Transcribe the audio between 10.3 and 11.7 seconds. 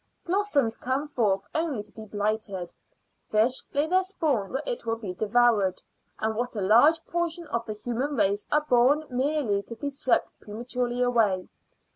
prematurely away!